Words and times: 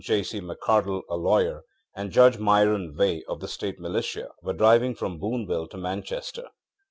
J. 0.03 0.23
C. 0.23 0.41
McArdle, 0.41 1.03
a 1.11 1.15
lawyer, 1.15 1.63
and 1.95 2.09
Judge 2.09 2.39
Myron 2.39 2.91
Veigh, 2.97 3.21
of 3.29 3.39
the 3.39 3.47
State 3.47 3.79
Militia, 3.79 4.29
were 4.41 4.51
driving 4.53 4.95
from 4.95 5.19
Booneville 5.19 5.67
to 5.69 5.77
Manchester. 5.77 6.47